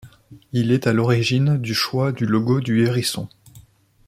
Il 0.51 0.71
est 0.71 0.87
à 0.87 0.93
l'origine 0.93 1.57
du 1.59 1.75
choix 1.75 2.11
du 2.11 2.25
logo 2.25 2.59
du 2.59 2.83
hérisson. 2.83 3.29